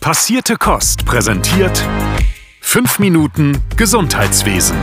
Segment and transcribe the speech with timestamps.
[0.00, 1.86] Passierte Kost präsentiert
[2.62, 4.78] 5 Minuten Gesundheitswesen.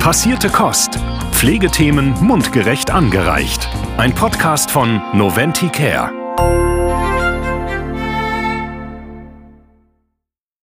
[0.00, 0.98] Passierte Kost.
[1.40, 3.66] Pflegethemen mundgerecht angereicht.
[3.96, 6.19] Ein Podcast von Noventi Care.